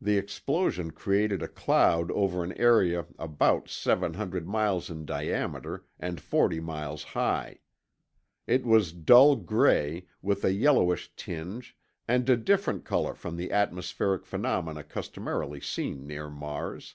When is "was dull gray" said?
8.64-10.06